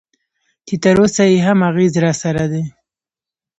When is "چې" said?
0.65-0.75